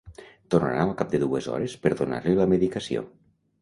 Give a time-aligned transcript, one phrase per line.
[0.53, 3.09] Tornaran al cap de dues hores per donar-li la medicació.